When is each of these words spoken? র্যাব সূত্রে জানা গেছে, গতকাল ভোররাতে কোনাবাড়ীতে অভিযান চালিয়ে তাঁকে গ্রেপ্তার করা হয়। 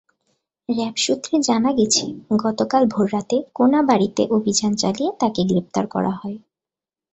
র্যাব 0.69 0.95
সূত্রে 0.95 1.35
জানা 1.41 1.71
গেছে, 1.73 2.05
গতকাল 2.43 2.83
ভোররাতে 2.85 3.37
কোনাবাড়ীতে 3.53 4.23
অভিযান 4.31 4.71
চালিয়ে 4.75 5.11
তাঁকে 5.19 5.41
গ্রেপ্তার 5.43 5.85
করা 5.87 6.11
হয়। 6.11 6.37